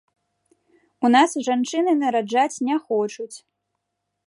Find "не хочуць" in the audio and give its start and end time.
2.71-3.31